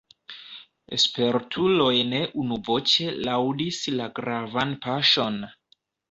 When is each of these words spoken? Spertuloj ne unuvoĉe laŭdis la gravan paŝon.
Spertuloj 1.01 1.91
ne 2.13 2.21
unuvoĉe 2.43 3.05
laŭdis 3.27 3.81
la 3.99 4.07
gravan 4.21 4.73
paŝon. 4.87 5.37